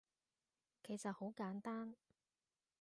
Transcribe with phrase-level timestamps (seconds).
[0.83, 1.93] 其實好簡單